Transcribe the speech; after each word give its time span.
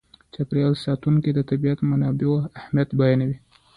چاپېر 0.33 0.57
یال 0.61 0.75
ساتونکي 0.83 1.31
د 1.33 1.39
طبیعي 1.49 1.75
منابعو 1.91 2.35
اهمیت 2.59 2.89
بیانوي. 2.99 3.37